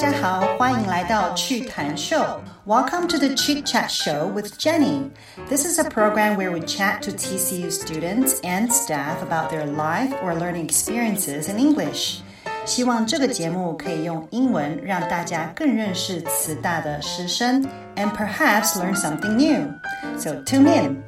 [0.00, 2.16] 家好，欢迎来到趣谈秀。
[2.66, 5.10] Welcome to the Chit Chat Show with Jenny.
[5.48, 10.12] This is a program where we chat to TCU students and staff about their life
[10.22, 12.20] or learning experiences in English.
[12.64, 17.62] 希望这个节目可以用英文让大家更认识慈大的师生，
[17.96, 19.72] and perhaps learn something new.
[20.18, 21.02] So tune in.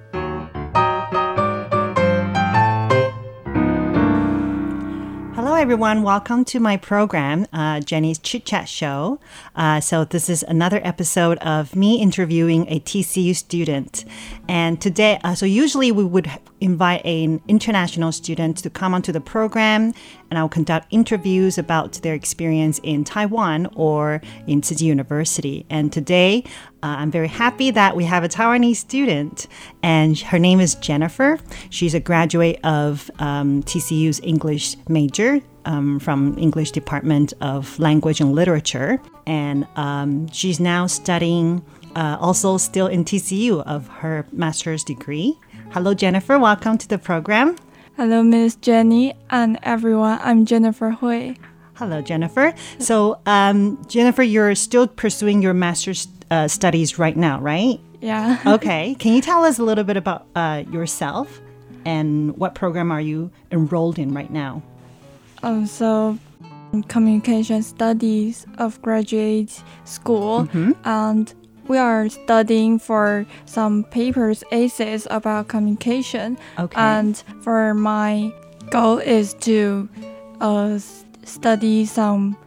[5.63, 6.03] Everyone.
[6.03, 9.21] Welcome to my program, uh, Jenny's Chit Chat Show.
[9.55, 14.03] Uh, so, this is another episode of me interviewing a TCU student.
[14.49, 16.29] And today, uh, so usually we would
[16.63, 19.93] invite an international student to come onto the program,
[20.29, 25.65] and I'll conduct interviews about their experience in Taiwan or in Tzu University.
[25.69, 26.43] And today,
[26.81, 29.47] uh, I'm very happy that we have a Taiwanese student,
[29.83, 31.37] and her name is Jennifer.
[31.69, 38.33] She's a graduate of um, TCU's English major um, from English Department of Language and
[38.33, 41.63] Literature, and um, she's now studying.
[41.95, 45.37] Uh, also, still in TCU of her master's degree.
[45.73, 46.37] Hello, Jennifer.
[46.37, 47.55] Welcome to the program.
[47.97, 50.19] Hello, Miss Jenny and everyone.
[50.21, 51.33] I'm Jennifer Hui.
[51.73, 52.53] Hello, Jennifer.
[52.77, 57.79] So, um, Jennifer, you're still pursuing your master's uh, studies right now, right?
[58.01, 58.39] Yeah.
[58.45, 58.93] okay.
[58.99, 61.41] Can you tell us a little bit about uh, yourself
[61.85, 64.61] and what program are you enrolled in right now?
[65.41, 66.19] Um, so
[66.87, 70.73] communication studies of graduate school mm-hmm.
[70.83, 71.33] and
[71.67, 76.79] we are studying for some papers essays about communication okay.
[76.79, 78.31] and for my
[78.69, 79.87] goal is to
[80.41, 80.77] uh,
[81.23, 82.37] study some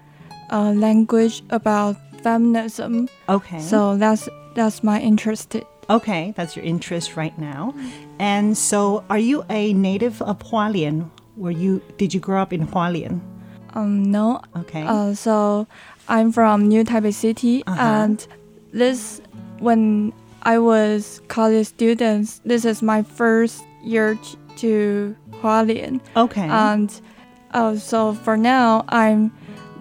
[0.50, 5.56] uh, language about feminism okay so that's that's my interest
[5.88, 7.74] okay that's your interest right now
[8.18, 12.66] and so are you a native of hualien were you did you grow up in
[12.66, 13.20] Hualien?
[13.74, 14.40] Um, no.
[14.56, 14.82] Okay.
[14.82, 15.66] Uh, so
[16.08, 17.80] I'm from New Taipei City, uh-huh.
[17.80, 18.26] and
[18.76, 19.20] this
[19.58, 24.18] when I was college students, this is my first year
[24.56, 26.00] to Hualien.
[26.16, 26.48] Okay.
[26.48, 27.00] And
[27.52, 29.32] uh, so for now, I'm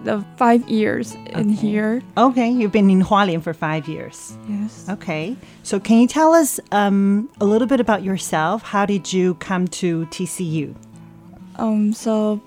[0.04, 2.02] the five years in here.
[2.16, 4.36] Okay, you've been in Hualien for five years.
[4.48, 4.86] Yes.
[4.88, 8.62] Okay, so can you tell us um, a little bit about yourself?
[8.62, 10.74] How did you come to TCU?
[11.56, 12.40] Um, so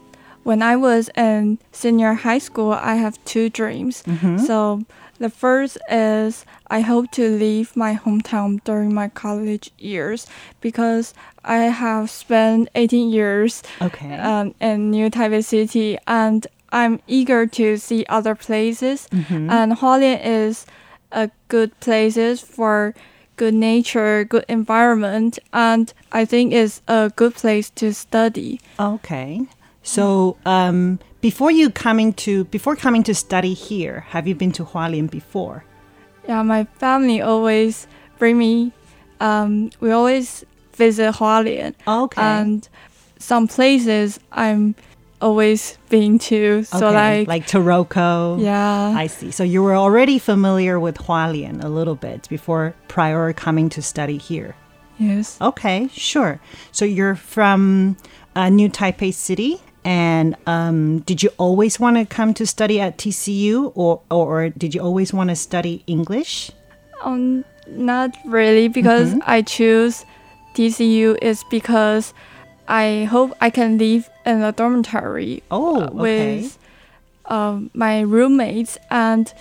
[0.43, 4.03] when I was in senior high school, I have two dreams.
[4.03, 4.37] Mm-hmm.
[4.39, 4.81] So
[5.19, 10.27] the first is I hope to leave my hometown during my college years
[10.61, 11.13] because
[11.43, 14.17] I have spent 18 years okay.
[14.17, 19.07] um, in New Taipei City and I'm eager to see other places.
[19.11, 19.49] Mm-hmm.
[19.49, 20.65] And Hualien is
[21.11, 22.93] a good places for
[23.35, 28.59] good nature, good environment, and I think it's a good place to study.
[28.79, 29.41] Okay.
[29.81, 34.65] So um, before you coming to before coming to study here, have you been to
[34.65, 35.63] Hualien before?
[36.27, 37.87] Yeah, my family always
[38.17, 38.71] bring me.
[39.19, 41.73] Um, we always visit Hualien.
[41.87, 42.21] Okay.
[42.21, 42.67] And
[43.17, 44.75] some places I'm
[45.21, 46.63] always been to.
[46.63, 48.41] So okay, like like Taroko.
[48.41, 48.93] Yeah.
[48.95, 49.31] I see.
[49.31, 54.17] So you were already familiar with Hualien a little bit before prior coming to study
[54.17, 54.55] here.
[54.97, 55.39] Yes.
[55.41, 56.39] Okay, sure.
[56.71, 57.95] So you're from
[58.35, 62.97] uh, New Taipei City, and um, did you always want to come to study at
[62.97, 66.51] TCU, or or did you always want to study English?
[67.03, 69.23] Um, not really, because mm-hmm.
[69.25, 70.05] I choose
[70.53, 72.13] TCU is because
[72.67, 76.57] I hope I can live in a dormitory oh, uh, with
[77.25, 78.77] uh, my roommates.
[78.91, 79.31] And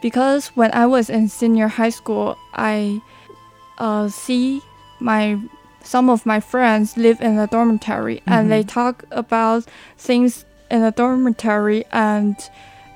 [0.00, 3.00] because when I was in senior high school, I
[3.78, 4.62] uh, see
[5.00, 5.38] my
[5.83, 8.33] some of my friends live in a dormitory mm-hmm.
[8.33, 9.65] and they talk about
[9.97, 12.35] things in a dormitory and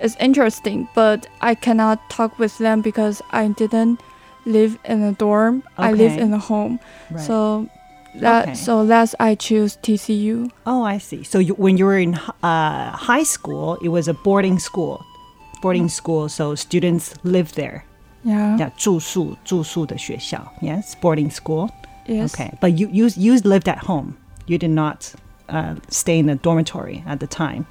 [0.01, 4.01] it's interesting, but I cannot talk with them because I didn't
[4.45, 5.63] live in a dorm.
[5.77, 5.89] Okay.
[5.89, 6.79] I live in a home.
[7.11, 7.23] Right.
[7.23, 7.69] So
[8.15, 8.53] that okay.
[8.55, 10.51] so that's I choose TCU.
[10.65, 11.23] Oh, I see.
[11.23, 15.05] So you, when you were in uh, high school, it was a boarding school.
[15.61, 17.85] Boarding school, so students live there.
[18.23, 18.57] Yeah.
[18.57, 20.51] Yeah, 住宿住宿的学校.
[20.61, 21.69] Yes, boarding school.
[22.06, 22.34] Yes.
[22.34, 24.16] Okay, but you you you lived at home.
[24.46, 25.14] You did not
[25.48, 27.66] uh, stay in a dormitory at the time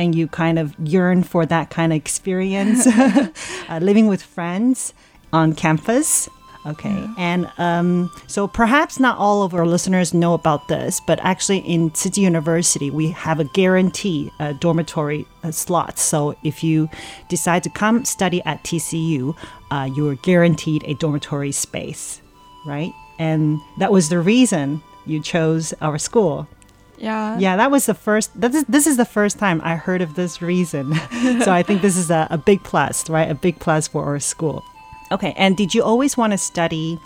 [0.00, 2.86] and you kind of yearn for that kind of experience,
[3.68, 4.94] uh, living with friends
[5.32, 6.28] on campus.
[6.66, 6.90] Okay.
[6.90, 7.14] Yeah.
[7.16, 11.90] And um, so perhaps not all of our listeners know about this, but actually in
[11.90, 16.02] Tzu Chi University, we have a guarantee uh, dormitory uh, slots.
[16.02, 16.90] So if you
[17.28, 19.34] decide to come study at TCU,
[19.70, 22.20] uh, you are guaranteed a dormitory space,
[22.66, 22.92] right?
[23.20, 26.48] And that was the reason you chose our school.
[26.96, 27.38] Yeah.
[27.38, 28.32] Yeah, that was the first.
[28.34, 30.94] This is this is the first time I heard of this reason.
[31.44, 33.30] so I think this is a, a big plus, right?
[33.30, 34.64] A big plus for our school.
[35.12, 36.98] Okay, and did you always want to study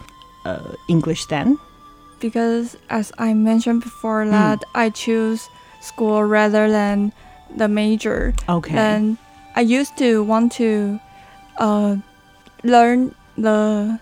[0.44, 1.58] uh, English then?
[2.20, 4.31] Because as I mentioned before, mm.
[4.31, 5.49] that I choose
[5.81, 7.12] school rather than
[7.56, 8.34] the major.
[8.49, 8.76] Okay.
[8.76, 9.19] And
[9.56, 11.00] I used to want to
[11.58, 11.96] uh,
[12.62, 13.99] learn the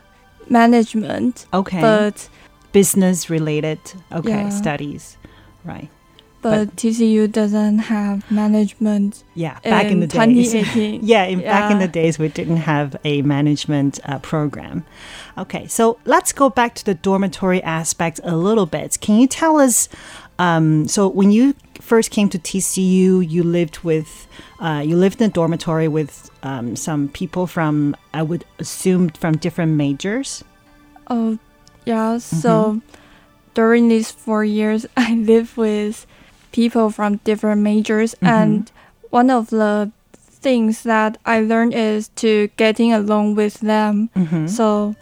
[0.50, 1.46] management.
[1.52, 1.80] Okay.
[1.80, 2.28] But
[2.72, 3.80] business related.
[4.12, 4.48] Okay, yeah.
[4.48, 5.16] studies
[5.64, 5.88] right?
[6.40, 9.22] But, but, TCU doesn't have management.
[9.34, 10.54] Yeah, back in, in the days.
[10.74, 14.84] yeah, in, yeah, back in the days we didn't have a management uh, program.
[15.38, 18.98] Okay, so let's go back to the dormitory aspect a little bit.
[19.00, 19.88] Can you tell us?
[20.38, 24.26] Um, so when you first came to TCU, you lived with,
[24.61, 29.37] uh, you lived in a dormitory with um, some people from, I would assume, from
[29.37, 30.44] different majors.
[31.08, 31.38] Oh,
[31.84, 32.19] yeah.
[32.19, 32.49] So.
[32.49, 33.02] Mm -hmm
[33.55, 36.06] during these four years, I live with
[36.52, 38.26] people from different majors, mm-hmm.
[38.26, 38.73] and
[39.11, 44.11] one of the things that I learned is to getting along with them.
[44.17, 44.49] Mm-hmm.
[44.49, 44.96] So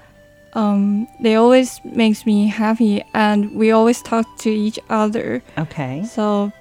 [0.53, 5.43] um, they always makes me happy, and we always talk to each other.
[5.59, 6.05] Okay.
[6.05, 6.53] So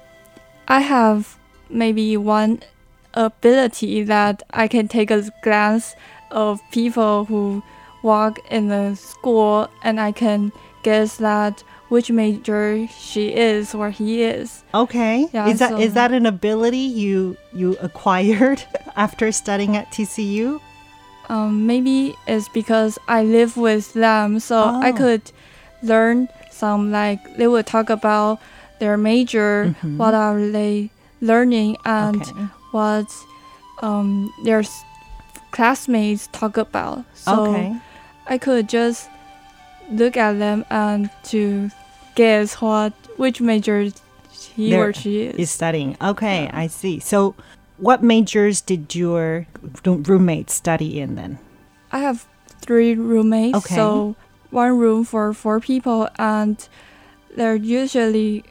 [0.70, 1.36] I have
[1.68, 2.62] maybe one
[3.14, 5.96] ability that I can take a glance
[6.30, 7.64] of people who
[8.04, 10.52] walk in the school, and I can
[10.84, 14.62] guess that which major she is or he is.
[14.72, 15.28] Okay.
[15.32, 18.62] Yeah, is that so is that an ability you you acquired
[18.96, 20.60] after studying at TCU?
[21.28, 24.80] Um, maybe it's because I live with them, so oh.
[24.80, 25.32] I could
[25.82, 28.38] learn some like they would talk about
[28.80, 29.98] their major, mm-hmm.
[29.98, 30.90] what are they
[31.20, 32.46] learning, and okay.
[32.72, 33.06] what
[33.82, 34.64] um, their
[35.52, 37.04] classmates talk about.
[37.14, 37.76] So okay.
[38.26, 39.08] I could just
[39.90, 41.70] look at them and to
[42.14, 43.90] guess what which major
[44.30, 45.36] he or she is.
[45.36, 45.96] is studying.
[46.00, 46.50] Okay, yeah.
[46.52, 47.00] I see.
[47.00, 47.34] So,
[47.76, 49.46] what majors did your
[49.84, 51.38] roommates study in then?
[51.92, 52.26] I have
[52.60, 53.58] three roommates.
[53.58, 53.74] Okay.
[53.74, 54.16] So
[54.50, 56.56] one room for four people, and
[57.36, 58.44] they're usually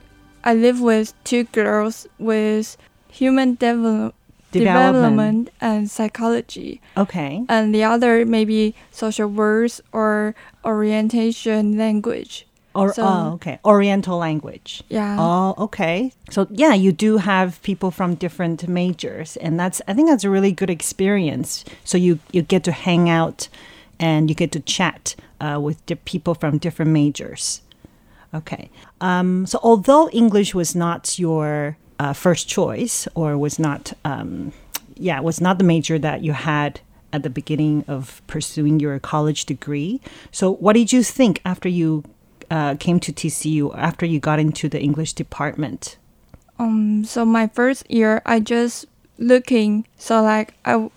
[0.44, 2.77] I live with two girls with
[3.09, 4.15] human development.
[4.51, 5.50] Development.
[5.62, 6.81] and psychology.
[6.97, 7.45] Okay.
[7.47, 10.33] And the other maybe social works or
[10.65, 12.47] orientation language.
[12.75, 14.83] Or so, oh, okay, Oriental language.
[14.90, 15.18] Yeah.
[15.19, 16.13] Oh, okay.
[16.30, 20.30] So yeah, you do have people from different majors, and that's I think that's a
[20.30, 21.66] really good experience.
[21.83, 23.49] So you you get to hang out,
[23.99, 27.61] and you get to chat uh, with people from different majors.
[28.33, 28.69] Okay.
[29.02, 34.54] Um, so although English was not your uh, first choice, or was not, um,
[34.95, 36.80] yeah, was not the major that you had
[37.12, 40.00] at the beginning of pursuing your college degree.
[40.31, 42.04] So what did you think after you
[42.52, 45.98] uh, came to TCU after you got into the English department?
[46.57, 48.86] Um, so my first year, I just
[49.18, 49.88] looking.
[49.98, 50.90] So like I,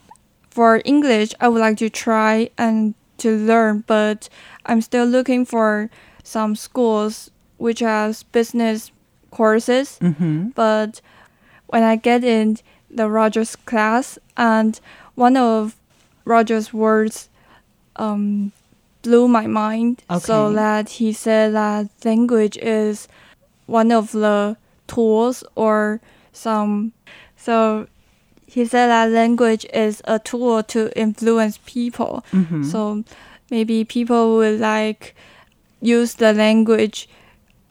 [0.51, 4.29] for English, I would like to try and to learn, but
[4.67, 5.91] I'm still looking for
[6.23, 8.91] some schools which has business
[9.31, 9.99] courses.
[10.00, 10.49] Mm-hmm.
[10.49, 11.00] But
[11.67, 12.59] when I get in
[12.91, 14.79] the Rogers class, and
[15.14, 15.76] one of
[16.25, 17.29] Rogers' words
[17.97, 18.52] um,
[19.02, 20.02] blew my mind.
[20.11, 20.21] Okay.
[20.21, 23.09] So that he said that language is
[23.67, 26.00] one of the tools or
[26.33, 26.93] some.
[27.37, 27.87] So
[28.47, 32.25] he said that language is a tool to influence people.
[32.33, 32.64] Mm-hmm.
[32.64, 33.05] So
[33.50, 35.14] maybe people would like
[35.83, 37.09] use the language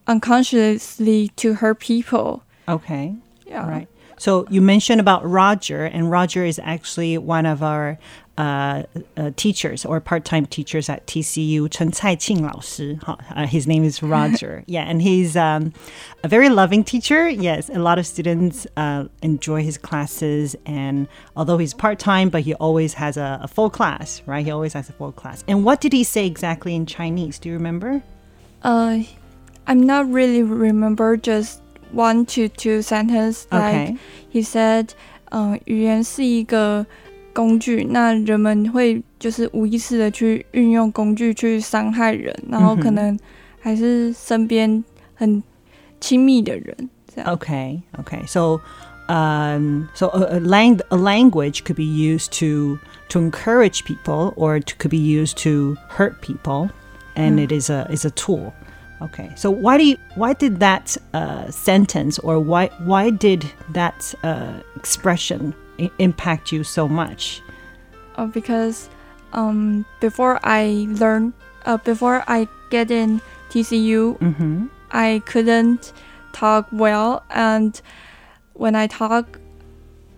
[0.06, 2.44] unconsciously to hurt people.
[2.68, 3.16] Okay.
[3.48, 3.68] Yeah.
[3.68, 3.88] Right.
[4.18, 7.98] So you mentioned about Roger, and Roger is actually one of our
[8.41, 8.83] uh,
[9.17, 12.99] uh, teachers or part-time teachers at TCU, Chen Caiqing 老师.
[13.07, 14.63] Uh, his name is Roger.
[14.67, 15.73] yeah, and he's um,
[16.23, 17.29] a very loving teacher.
[17.31, 22.53] Yes, a lot of students uh, enjoy his classes, and although he's part-time, but he
[22.55, 24.45] always has a, a full class, right?
[24.45, 25.43] He always has a full class.
[25.49, 27.39] And what did he say exactly in Chinese?
[27.39, 28.03] Do you remember?
[28.63, 29.01] Uh,
[29.67, 33.47] I'm not really remember just one to two sentence.
[33.51, 33.97] Like Okay.
[34.29, 34.93] he said,
[35.31, 36.85] 呃，语言是一个
[37.33, 43.19] 工具，那人们会就是无意识的去运用工具去伤害人，然后嗯哼可能
[43.61, 44.83] 还是身边
[45.15, 45.43] 很
[46.01, 47.37] 亲密的人这样。
[47.37, 48.27] Okay, okay.
[48.27, 48.61] So,
[49.09, 52.79] um, so a, a, lang- a language could be used to
[53.11, 56.71] to encourage people, or it could be used to hurt people,
[57.15, 58.53] and it is a is a tool.
[59.01, 59.31] Okay.
[59.37, 63.45] So why do you why did that uh, sentence, or why why did
[63.75, 65.70] that uh, expression I-
[66.00, 67.42] impact you so much?
[68.16, 68.90] uh, because
[69.34, 71.34] um, before I learn,
[71.66, 74.68] uh, before I get in TCU, Mm-hmm.
[74.92, 75.94] I couldn't
[76.34, 77.80] talk well, and
[78.54, 79.40] when I talk,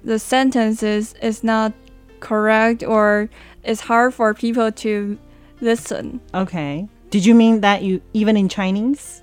[0.03, 1.72] the sentences is not
[2.20, 3.29] correct or
[3.63, 5.17] it's hard for people to
[5.62, 6.20] listen.
[6.34, 6.88] Okay.
[7.12, 9.22] Did you mean that you even in Chinese,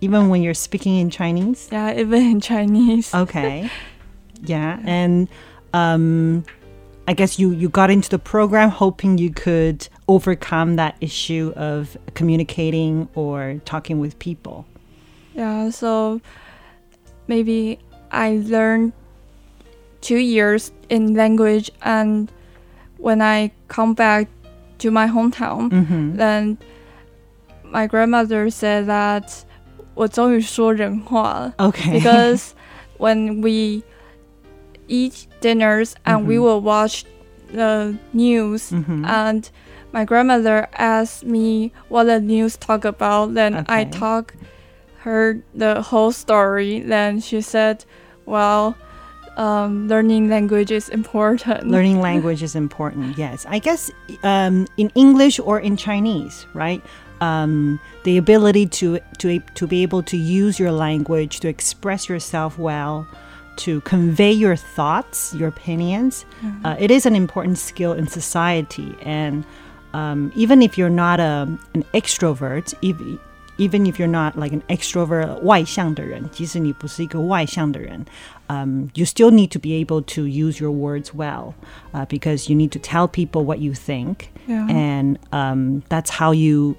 [0.00, 1.68] even when you're speaking in Chinese?
[1.70, 3.14] Yeah, even in Chinese.
[3.14, 3.70] Okay.
[4.42, 5.28] yeah, and
[5.73, 6.43] um,
[7.07, 11.97] I guess you you got into the program hoping you could overcome that issue of
[12.13, 14.65] communicating or talking with people.
[15.35, 16.21] Yeah, so
[17.27, 17.77] maybe
[18.11, 18.93] I learned
[20.01, 22.31] two years in language, and
[22.97, 24.27] when I come back
[24.79, 26.15] to my hometown, Mm-hmm.
[26.17, 26.57] then
[27.63, 29.43] my grandmother said that
[29.95, 31.99] 我终于说人话了 Okay.
[31.99, 32.51] because
[32.97, 33.81] when we
[34.90, 36.42] eat dinners and we Mhm.
[36.42, 37.04] will watch
[37.52, 39.06] the news Mhm.
[39.06, 39.50] and
[39.92, 43.90] my grandmother asked me what the news talk about then I Okay.
[43.90, 44.34] talk
[45.04, 47.84] her the whole story then she said
[48.26, 48.74] well
[49.36, 53.16] um, learning language is important Learning language is important.
[53.16, 53.90] Yes, I guess
[54.22, 56.82] um, in English or in Chinese, right?
[57.22, 62.58] Um, the ability to to to be able to use your language to express yourself
[62.58, 63.06] well,
[63.59, 66.25] to convey your thoughts, your opinions,
[66.63, 68.95] uh, it is an important skill in society.
[69.03, 69.45] And
[69.93, 72.97] um, even if you're not a, an extrovert, if,
[73.57, 78.05] even if you're not like an extrovert 外向的人，即使你不是一个外向的人，
[78.47, 81.53] um, you still need to be able to use your words well,
[81.93, 84.67] uh, because you need to tell people what you think, Yeah.
[84.67, 86.75] and um, that's how you,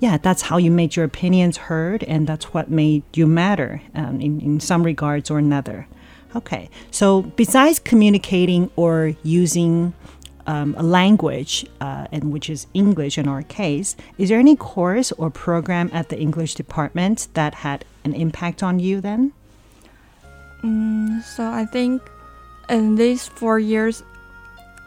[0.00, 4.20] yeah, that's how you made your opinions heard, and that's what made you matter um,
[4.20, 5.86] in in some regards or another.
[6.35, 9.93] Okay, so besides communicating or using
[10.47, 15.11] um, a language, uh, and which is English in our case, is there any course
[15.13, 19.31] or program at the English department that had an impact on you then?
[20.63, 22.01] Mm, so I think
[22.69, 24.03] in these four years,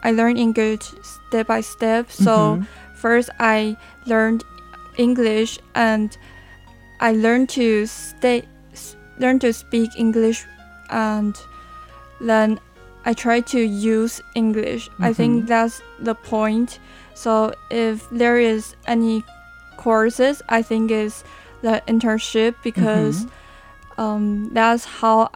[0.03, 2.11] I learned English step by step.
[2.11, 2.61] So
[2.95, 4.43] first, I learned
[4.97, 6.15] English, and
[6.99, 8.43] I learned to stay,
[9.19, 10.45] learn to speak English,
[10.89, 11.39] and
[12.19, 12.59] then
[13.05, 14.89] I try to use English.
[14.99, 16.79] I think that's the point.
[17.13, 19.23] So if there is any
[19.77, 21.23] courses, I think is
[21.61, 23.25] the internship because
[23.97, 25.29] um, that's how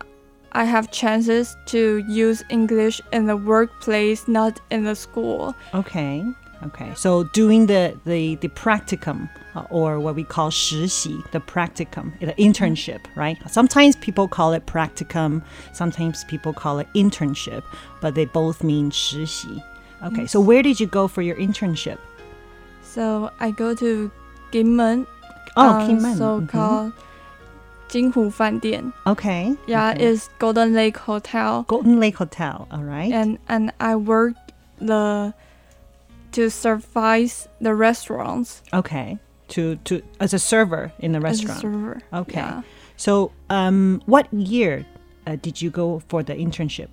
[0.51, 5.55] I have chances to use English in the workplace, not in the school.
[5.74, 6.25] Okay,
[6.64, 6.92] okay.
[6.94, 12.35] So doing the the the practicum uh, or what we call 实习, the practicum, the
[12.38, 13.37] internship, right?
[13.49, 15.42] Sometimes people call it practicum,
[15.73, 17.62] sometimes people call it internship,
[18.00, 19.62] but they both mean 实习.
[20.02, 21.96] Okay, so where did you go for your internship?
[22.82, 24.11] So I go to
[24.52, 25.06] Kinmen,
[25.56, 26.16] Oh, uh, Kinmen.
[26.16, 26.49] so Mhm.
[26.49, 26.92] called
[27.88, 28.92] 金湖饭店.
[29.04, 29.56] Okay.
[29.66, 30.12] Yeah, okay.
[30.12, 33.11] it's Golden Lake Hotel, Golden Lake Hotel, all right?
[33.12, 34.35] and and I work
[34.80, 35.32] the
[36.31, 39.17] to service the restaurants okay.
[39.50, 41.57] To to as a server in the restaurant.
[41.57, 42.01] as a server.
[42.13, 42.39] Okay.
[42.39, 42.61] Yeah.
[42.95, 44.85] So, um, what year
[45.27, 46.88] uh, did you go for the internship?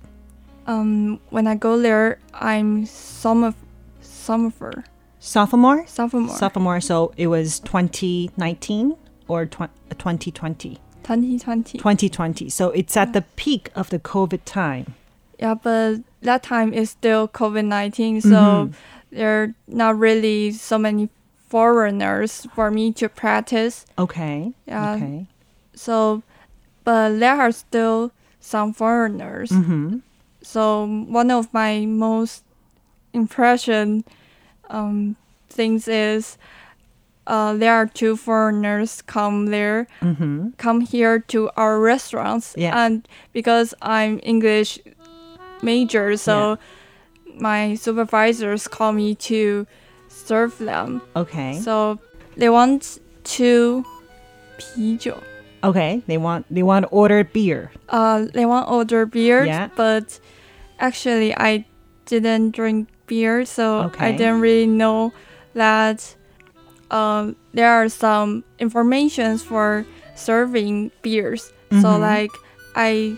[0.67, 3.53] Um, when I go there, I'm summer,
[4.01, 4.83] summer,
[5.19, 5.87] Sophomore?
[5.87, 6.81] sophomore, Sophomore.
[6.81, 8.95] So it was 2019
[9.27, 10.77] or tw- 2020?
[11.03, 11.77] 2020.
[11.77, 12.49] 2020.
[12.49, 14.95] So it's at the peak of the COVID time.
[15.39, 18.73] Yeah, but that time is still COVID 19, so Mhm.
[19.11, 21.09] There are not really so many
[21.47, 23.85] foreigners for me to practice.
[23.97, 24.53] Okay.
[24.67, 24.93] Yeah.
[24.95, 25.27] Okay.
[25.73, 26.21] So,
[26.83, 29.49] but there are still some foreigners.
[29.49, 29.97] Mm-hmm.
[30.41, 32.43] So, one of my most
[33.13, 34.03] impression
[34.69, 35.15] um,
[35.49, 36.37] things is
[37.27, 40.49] uh, there are two foreigners come there, Mm-hmm.
[40.57, 42.73] come here to our restaurants, Yeah.
[42.85, 44.79] and because I'm English
[45.61, 46.57] major, so
[47.39, 49.65] my supervisors call me to
[50.07, 51.01] serve them.
[51.15, 51.59] Okay.
[51.59, 51.99] So
[52.37, 53.83] they want two
[54.57, 55.15] 啤酒.
[55.63, 56.01] okay.
[56.07, 57.71] They want they want to order beer.
[57.89, 59.69] Uh, they want order beer, Yeah.
[59.75, 60.19] but
[60.79, 61.65] actually I
[62.05, 64.11] didn't drink beer, so I Okay.
[64.17, 65.11] didn't really know
[65.53, 66.15] that
[66.91, 71.53] um, there are some informations for serving beers.
[71.69, 72.01] So Mhm.
[72.01, 72.31] like
[72.75, 73.15] I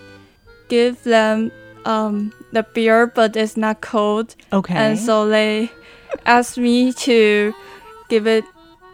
[0.67, 1.51] give them
[1.85, 4.35] um, the beer, but it's not cold.
[4.51, 4.75] Okay.
[4.75, 5.71] And so they
[6.25, 7.53] asked me to
[8.09, 8.43] give it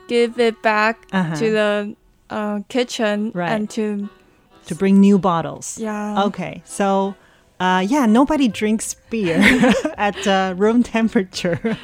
[0.07, 1.35] give it back uh-huh.
[1.35, 1.95] to the
[2.29, 3.51] uh, kitchen right.
[3.51, 4.09] and to
[4.67, 5.77] to bring new bottles.
[5.77, 6.25] Yeah.
[6.25, 6.61] Okay.
[6.65, 7.15] So.
[7.59, 9.39] Uh, yeah, nobody drinks beer
[9.97, 11.59] at uh, room temperature.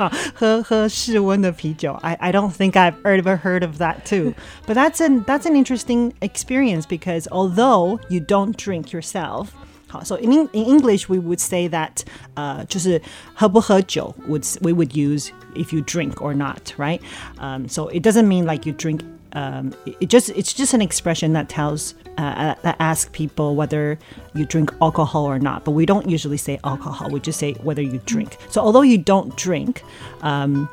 [2.04, 4.36] I, I don't think I've ever heard of that too.
[4.68, 9.56] But that's an that's an interesting experience because although you don't drink yourself,
[9.93, 12.03] 好, So in, Eng- in English we would say that
[12.37, 13.01] uh, 就是
[13.35, 17.01] 喝不喝酒 would s- we would use if you drink or not, right?
[17.39, 19.01] Um, so it doesn't mean like you drink
[19.33, 23.99] um, it, it just it's just an expression that tells uh, that asks people whether
[24.35, 25.65] you drink alcohol or not.
[25.65, 27.09] But we don't usually say alcohol.
[27.11, 28.37] We just say whether you drink.
[28.51, 29.83] So although you don't drink,
[30.23, 30.69] um,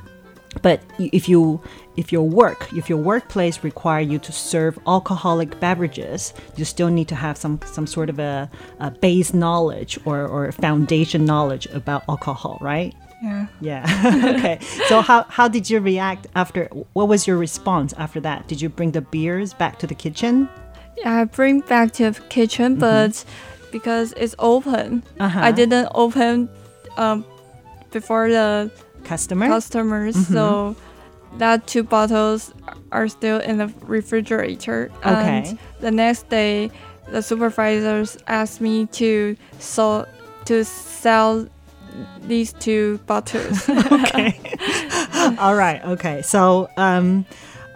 [0.61, 1.59] but y- if you
[2.02, 7.08] if your work if your workplace require you to serve alcoholic beverages, you still need
[7.08, 8.50] to have some some sort of a,
[8.86, 12.92] a base knowledge or, or foundation knowledge about alcohol, right?
[13.22, 13.84] yeah Yeah.
[14.36, 14.56] okay.
[14.88, 16.60] So how how did you react after?
[16.98, 18.48] What was your response after that?
[18.50, 20.48] Did you bring the beers back to the kitchen?
[21.04, 23.12] I bring back to the kitchen, but
[23.72, 25.22] because it's open, Mm-hmm.
[25.26, 25.48] Uh-huh.
[25.48, 26.48] I didn't open
[26.96, 27.24] um,
[27.92, 28.70] before the
[29.04, 29.46] Customer.
[29.48, 30.34] customers, Mm-hmm.
[30.34, 30.74] so
[31.38, 32.52] that two bottles
[32.92, 34.90] are still in the refrigerator.
[34.98, 35.44] Okay.
[35.46, 36.70] And the next day,
[37.08, 40.06] the supervisors asked me to so
[40.46, 41.46] to sell
[42.22, 43.68] these two bottles.
[43.68, 44.38] okay.
[45.38, 45.80] All right.
[45.84, 46.22] Okay.
[46.22, 47.26] So um.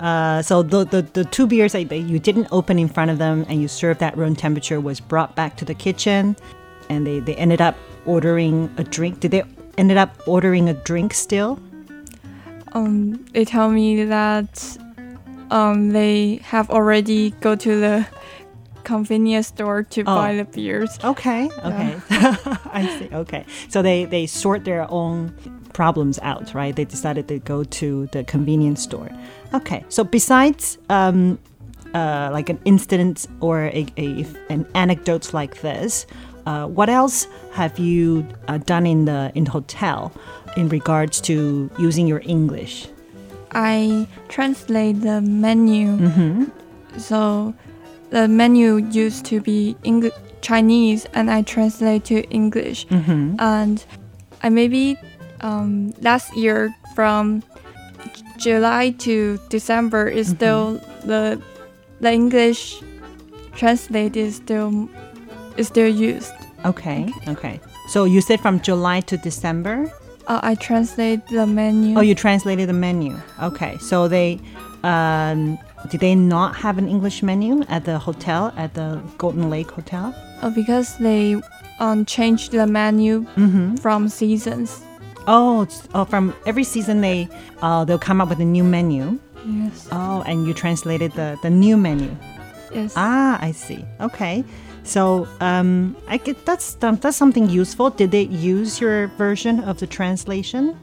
[0.01, 3.19] Uh, so the, the, the two beers that that you didn't open in front of
[3.19, 6.37] them and you served at room temperature was brought back to the kitchen
[6.91, 9.45] and they, they ended up ordering a drink did they
[9.79, 11.61] ended up ordering a drink still
[12.75, 14.77] um, they tell me that
[15.51, 18.07] um, they have already go to the
[18.85, 20.15] convenience store to Oh.
[20.17, 20.99] buy the beers.
[21.03, 21.97] Okay, okay.
[22.11, 23.09] I see.
[23.15, 23.47] Okay.
[23.69, 25.33] So they they sort their own
[25.73, 26.75] problems out, right?
[26.77, 29.09] They decided to go to the convenience store.
[29.55, 29.85] Okay.
[29.89, 31.39] So besides um
[31.95, 36.07] uh, like an incident or a, a an anecdote like this,
[36.45, 40.13] uh, what else have you uh, done in the in the hotel
[40.57, 42.89] in regards to using your English?
[43.53, 45.97] I translate the menu.
[45.99, 46.45] Mm-hmm.
[46.99, 47.55] So
[48.11, 52.87] the menu used to be Eng- Chinese, and I translate to English.
[52.89, 53.37] Mm-hmm.
[53.39, 53.85] And
[54.43, 54.97] I maybe
[55.41, 57.43] um, last year from
[58.39, 60.37] July to December is Mm-hmm.
[60.37, 61.41] still the
[62.01, 62.83] the English
[63.55, 64.89] translate is still
[65.57, 66.33] is still used.
[66.65, 67.09] Okay.
[67.29, 67.61] Okay.
[67.89, 69.93] So you said from July to December.
[70.27, 71.99] Uh, I translate the menu.
[71.99, 73.17] Oh, you translated the menu.
[73.43, 74.41] Okay, so they
[74.83, 75.59] um,
[75.91, 80.15] did they not have an English menu at the hotel at the Golden Lake Hotel?
[80.41, 81.37] Uh, because they
[81.81, 83.77] um changed the menu Mm-hmm.
[83.77, 84.81] from seasons.
[85.27, 87.29] Oh, oh, from every season they
[87.63, 89.19] uh, they'll come up with a new menu.
[89.47, 89.89] Yes.
[89.93, 92.15] Oh, and you translated the the new menu.
[92.73, 92.95] Yes.
[92.97, 93.85] Ah, I see.
[94.01, 94.43] Okay.
[94.85, 97.91] So um, I get that's that's something useful.
[97.91, 100.77] Did they use your version of the translation?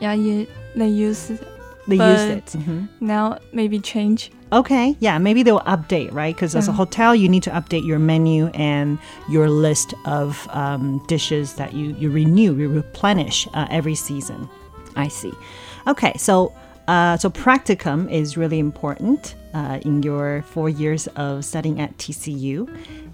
[0.00, 1.46] yeah, you, they use it.
[1.86, 2.44] They used it.
[2.54, 2.88] But- Mhm.
[3.00, 4.30] now maybe change.
[4.52, 6.34] Okay, yeah, maybe they'll update, right?
[6.34, 11.00] Because as a hotel, you need to update your menu and your list of um,
[11.06, 14.48] dishes that you, you renew, you replenish uh, every season.
[14.96, 15.32] I see.
[15.86, 16.52] Okay, so
[16.90, 22.68] uh, so practicum is really important uh, in your four years of studying at TCU.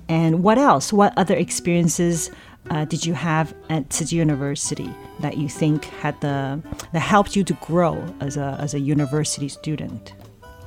[0.08, 0.94] And what else?
[0.94, 2.30] What other experiences
[2.70, 6.62] uh, did you have at Tzu University that you think had the
[6.94, 10.14] that helped you to grow as a as a university student?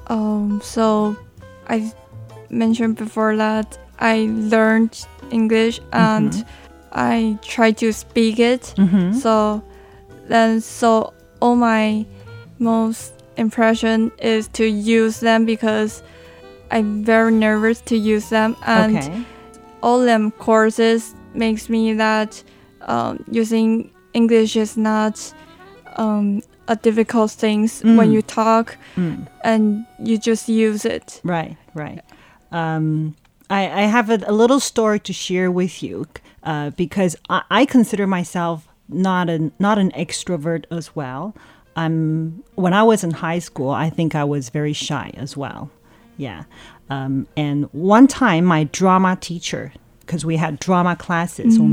[0.06, 1.18] Um, so
[1.68, 1.92] I
[2.52, 6.46] mentioned before that I learned English and
[6.92, 8.74] I tried to speak it.
[8.78, 9.14] Mm-hmm.
[9.14, 9.64] So
[10.28, 12.06] then, so all my
[12.60, 16.04] most impression is to use them because
[16.72, 19.24] I'm very nervous to use them, and okay.
[19.82, 22.44] all them courses makes me that
[22.82, 25.34] um, using English is not
[25.96, 28.78] um, a difficult things when you talk,
[29.44, 31.22] and you just use it.
[31.24, 32.02] Right, right.
[32.52, 33.16] Um,
[33.50, 36.06] I, I have a, a little story to share with you
[36.44, 41.36] uh, because I, I consider myself not an not an extrovert as well.
[41.76, 45.70] I'm when I was in high school, I think I was very shy as well.
[46.18, 46.44] Yeah.
[46.90, 51.64] Um, and one time, my drama teacher, because we had drama classes, mm-hmm.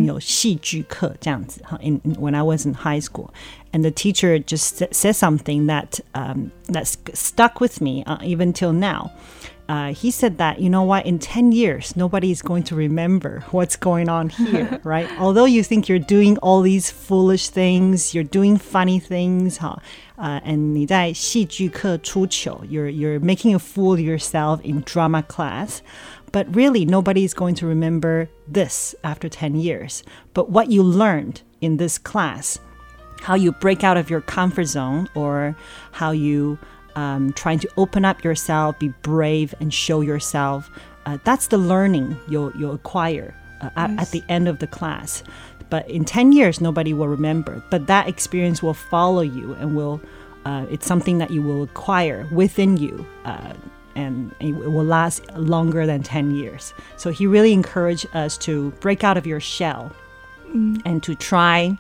[1.81, 3.33] in, in, when I was in high school,
[3.73, 8.73] and the teacher just said something that um, that stuck with me uh, even till
[8.73, 9.13] now
[9.70, 13.42] Uh, he said that you know what in 10 years nobody is going to remember
[13.52, 18.22] what's going on here right although you think you're doing all these foolish things you're
[18.22, 19.76] doing funny things huh,
[20.18, 25.82] uh, and 你在戏剧课出糗 you're you're making a fool of yourself in drama class
[26.34, 31.42] but really nobody is going to remember this after 10 years but what you learned
[31.62, 32.60] in this class
[33.22, 35.56] how you break out of your comfort zone or
[35.92, 36.58] how you
[36.97, 40.71] um, trying to open up yourself, be brave and show yourself.
[41.05, 45.23] Uh, that's the learning you'll, you'll acquire uh, at, at the end of the class.
[45.71, 47.63] But in 10 years, nobody will remember.
[47.71, 50.01] But that experience will follow you and will,
[50.45, 53.07] uh, it's something that you will acquire within you.
[53.25, 53.53] Uh,
[53.95, 56.75] and it will last longer than 10 years.
[56.97, 59.91] So he really encouraged us to break out of your shell
[60.85, 61.77] and to try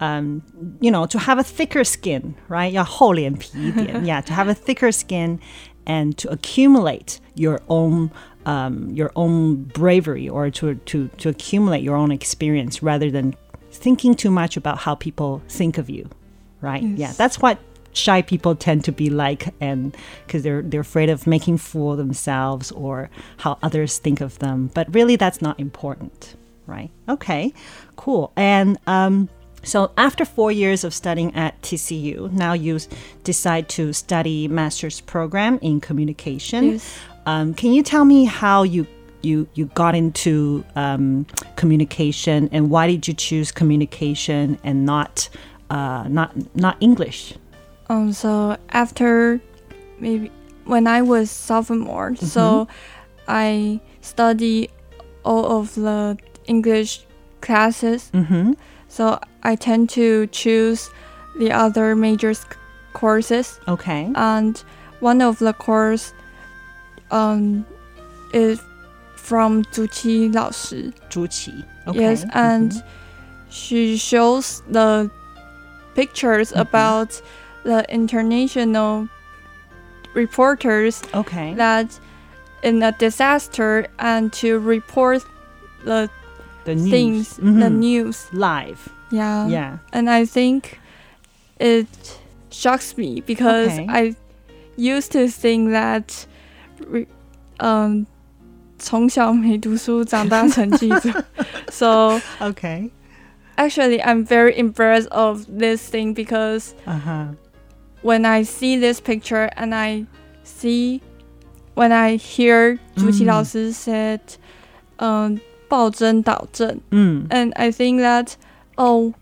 [0.00, 0.42] um,
[0.80, 2.72] you know, to have a thicker skin, right?
[2.72, 4.04] 要厚脸皮一点.
[4.04, 5.38] yeah, to have a thicker skin
[5.86, 8.10] and to accumulate your own
[8.46, 13.34] um, your own bravery or to, to, to accumulate your own experience rather than
[13.70, 16.08] thinking too much about how people think of you,
[16.62, 16.82] right?
[16.82, 17.58] Yeah, that's what
[17.92, 21.98] shy people tend to be like and because they're they're afraid of making fool of
[21.98, 26.36] themselves or how others think of them but really that's not important
[26.68, 27.52] right okay
[27.96, 29.28] cool and um
[29.65, 32.79] so after four years of studying at TCU, now you
[33.23, 36.73] decide to study master's program in communication.
[36.73, 36.99] Yes.
[37.25, 38.85] Um, can you tell me how you
[39.23, 41.25] you you got into um,
[41.55, 45.27] communication and why did you choose communication and not
[45.71, 47.33] uh, not not English?
[47.89, 49.41] Um, so after
[49.99, 50.31] maybe
[50.65, 52.67] when I was sophomore, so
[53.27, 54.69] I study
[55.23, 57.01] all of the English
[57.41, 58.11] classes.
[58.13, 58.53] Mm-hmm.
[58.87, 60.89] So I tend to choose
[61.37, 62.33] the other major
[62.93, 63.59] courses.
[63.67, 64.11] Okay.
[64.15, 64.57] And
[64.99, 66.13] one of the course
[67.11, 67.65] um,
[68.33, 68.59] is
[69.15, 70.93] from Zuqi Lao Shi.
[71.09, 71.63] Zuqi.
[71.87, 71.99] Okay.
[71.99, 72.37] Yes, mm-hmm.
[72.37, 73.49] and mm -hmm.
[73.49, 75.09] she shows the
[75.93, 76.67] pictures mm -hmm.
[76.67, 77.21] about
[77.63, 79.07] the international
[80.15, 81.99] reporters okay that
[82.63, 85.21] in a disaster and to report
[85.83, 86.09] the,
[86.63, 87.59] the things mm -hmm.
[87.59, 87.79] the mm-hmm.
[87.79, 89.47] news live yeah.
[89.47, 89.77] Yeah.
[89.93, 90.79] And I think
[91.59, 91.87] it
[92.49, 93.87] shocks me because okay.
[93.89, 94.15] I
[94.77, 96.25] used to think that,
[97.59, 98.07] um,
[98.77, 101.25] 从小没读书，长大成记者。
[101.69, 102.89] so okay.
[103.57, 107.35] Actually, I'm very impressed of this thing because uh -huh.
[108.03, 110.05] when I see this picture and I
[110.43, 111.01] see
[111.75, 113.73] when I hear 朱琪老师 mm.
[113.73, 114.19] said,
[114.97, 115.39] um,
[115.69, 116.81] 报真导正.
[116.91, 117.27] Mm.
[117.29, 118.35] And I think that
[118.77, 119.13] oh,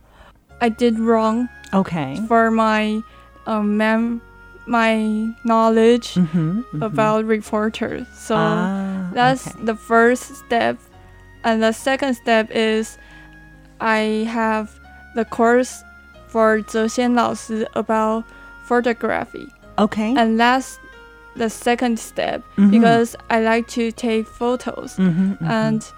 [0.62, 1.50] I did wrong.
[1.74, 2.20] Okay.
[2.28, 3.02] For my
[3.46, 4.22] um, mem-
[4.66, 6.84] my knowledge mm-hmm, mm-hmm.
[6.84, 8.08] about reporters.
[8.16, 9.66] So ah, that's okay.
[9.66, 10.78] the first step.
[11.44, 12.98] And the second step is
[13.82, 14.80] I have
[15.16, 15.84] the course
[16.28, 17.36] for Zhexian Lao
[17.76, 18.24] about
[18.64, 19.48] photography.
[19.78, 20.16] Okay.
[20.16, 20.80] And that's
[21.36, 22.72] the second step mm-hmm.
[22.72, 25.46] because I like to take photos mm-hmm, mm-hmm.
[25.46, 25.92] and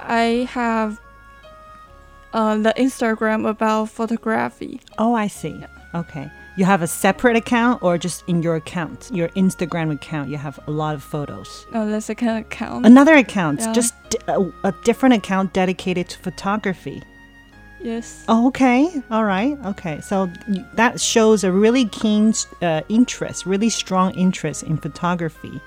[0.00, 1.00] I have
[2.32, 4.80] uh, the Instagram about photography.
[4.98, 5.64] oh, I see.
[5.94, 6.30] Okay.
[6.56, 10.58] You have a separate account or just in your account, your Instagram account, you have
[10.66, 11.64] a lot of photos.
[11.72, 12.84] No, the second account.
[12.84, 13.72] Another account, Yeah.
[13.72, 13.94] just
[14.26, 17.02] a different account dedicated to photography.
[17.80, 18.24] yes.
[18.28, 18.90] Oh, okay.
[19.10, 19.56] All right.
[19.66, 20.00] Okay.
[20.00, 20.28] So
[20.74, 25.60] that shows a really keen uh, interest, really strong interest in photography.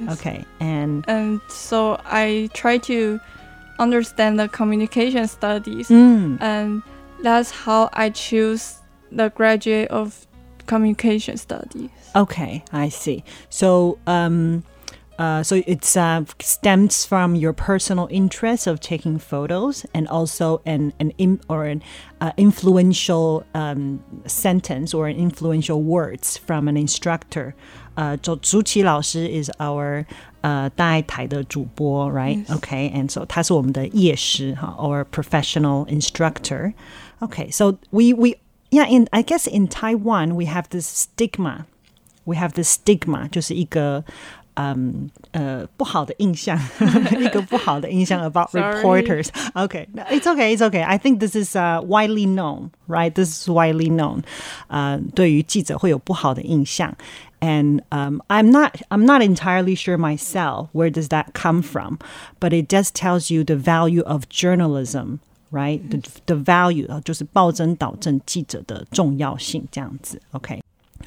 [0.00, 0.18] Yes.
[0.18, 0.44] Okay.
[0.60, 3.20] And And so I try to
[3.78, 6.40] understand the communication studies, mm.
[6.40, 6.82] and
[7.22, 8.78] that's how I choose
[9.10, 10.26] the graduate of
[10.66, 11.90] communication studies.
[12.14, 13.24] Okay, I see.
[13.50, 14.64] So, um,
[15.18, 20.92] uh, so it uh, stems from your personal interest of taking photos and also an
[20.98, 21.82] an or an
[22.20, 27.54] uh, influential um, sentence or an influential words from an instructor.
[27.96, 30.06] Uh, Zhu Qi 老师 is our
[30.46, 36.72] 呃大台的主播，right？Okay，and so 他是我们的业师哈，or professional instructor。
[37.18, 38.36] Okay，so we we
[38.70, 41.64] yeah in I guess in Taiwan we have this stigma。
[42.24, 44.04] We have this stigma，就是一个
[44.54, 46.58] 嗯呃不好的印象，
[47.20, 49.28] 一个不好的印象 about reporters.
[49.54, 50.82] Okay, it's okay, it's okay.
[50.82, 53.12] I think this is uh, widely known, right?
[53.14, 54.22] This is widely known.
[54.66, 56.96] 呃，对于记者会有不好的印象。
[57.41, 61.99] and um, I'm not I'm not entirely sure myself where does that come from,
[62.39, 65.81] but it just tells you the value of journalism, right?
[65.89, 70.21] The the value 就是报真导正记者的重要性这样子。
[70.33, 70.61] Okay,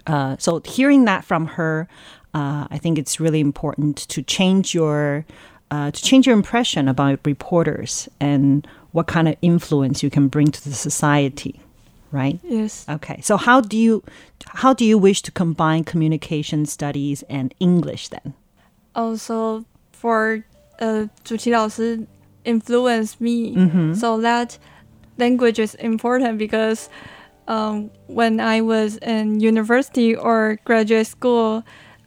[0.07, 1.87] uh, so hearing that from her,
[2.33, 5.25] uh, I think it's really important to change your
[5.71, 10.51] uh, to change your impression about reporters and what kind of influence you can bring
[10.51, 11.61] to the society
[12.12, 12.40] right?
[12.44, 12.86] Yes.
[12.88, 13.22] Okay.
[13.22, 14.04] So how do you
[14.46, 18.34] how do you wish to combine communication studies and English then?
[18.96, 20.44] Also, for
[20.80, 22.06] uh, 朱琪老师
[22.44, 23.96] influenced me, mm -hmm.
[23.96, 24.58] so that
[25.18, 26.90] language is important because
[27.48, 31.64] um, when I was in university or graduate school,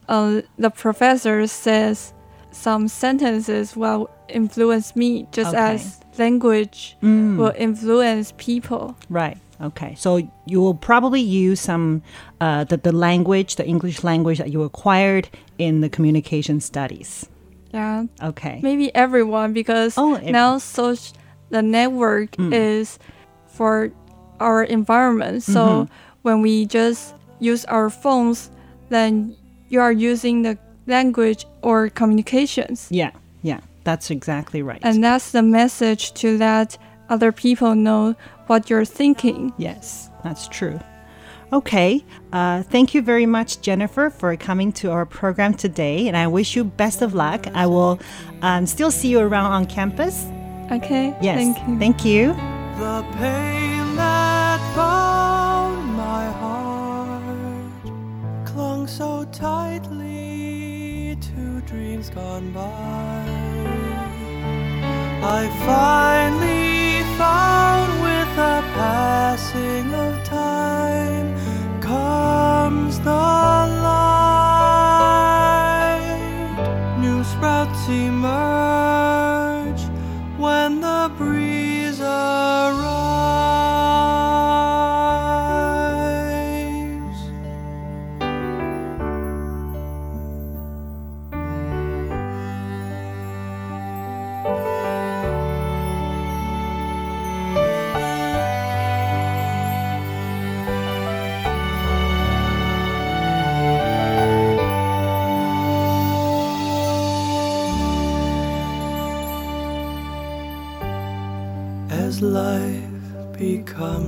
[0.07, 2.13] uh, the professor says
[2.51, 5.75] some sentences will influence me just okay.
[5.75, 7.37] as language mm.
[7.37, 8.95] will influence people.
[9.09, 9.37] Right.
[9.63, 9.95] Okay.
[9.97, 12.01] So you will probably use some
[12.41, 17.25] uh, the the language, the English language that you acquired in the communication studies.
[17.73, 18.59] Yeah, Okay.
[18.61, 21.15] maybe everyone because Oh, now social
[21.49, 22.53] the network Mm.
[22.53, 22.99] is
[23.47, 23.89] for
[24.39, 25.43] our environment.
[25.43, 25.87] So Mhm.
[26.23, 28.49] when we just use our phones,
[28.89, 29.35] then
[29.69, 32.87] you are using the language or communications.
[32.91, 33.11] Yeah.
[33.43, 33.59] Yeah.
[33.83, 34.79] That's exactly right.
[34.83, 36.77] And that's the message to let
[37.13, 38.15] other people know
[38.47, 39.53] what you're thinking.
[39.57, 40.79] yes, that's true.
[41.53, 42.03] Okay.
[42.31, 46.55] Uh, thank you very much, Jennifer, for coming to our program today, and I wish
[46.55, 47.45] you best of luck.
[47.53, 47.99] I will
[48.41, 50.25] um, still see you around on campus.
[50.71, 51.15] Okay?
[51.21, 51.37] Yes.
[51.37, 51.79] Thank you.
[51.79, 52.27] Thank you.
[52.79, 63.25] The pain that bound my heart clung so tightly to dreams gone by.
[65.21, 66.62] I finally
[67.17, 70.62] found with the passing of time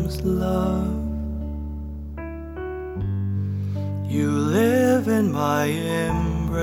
[0.06, 1.04] becomes love.
[4.10, 6.54] You live in my embrace,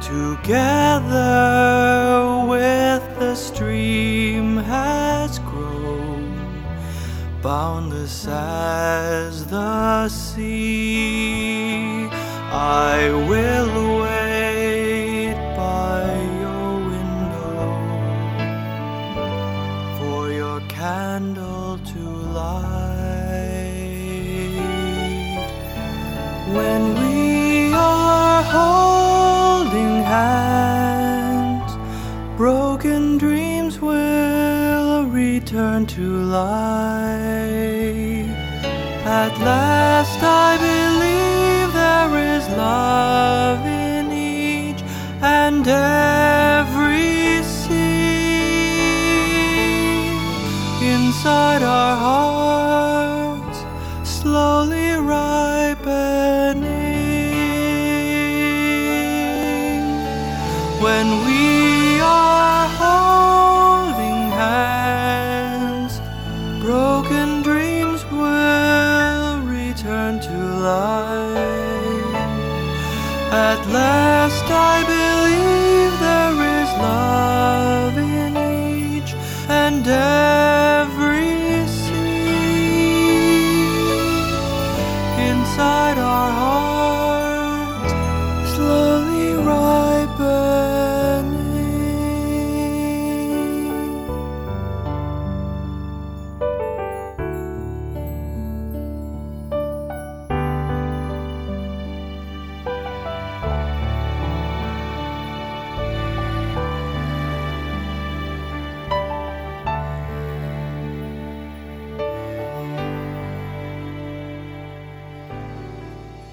[0.00, 1.26] together
[2.48, 6.64] with the stream has grown,
[7.42, 12.08] boundless as the sea.
[12.50, 14.27] I will wait
[30.18, 31.72] hands,
[32.36, 36.04] broken dreams will return to
[36.40, 37.18] life.
[39.22, 44.82] At last, I believe there is love in each
[45.40, 47.78] and every seed
[50.94, 51.97] inside our
[60.80, 61.57] When we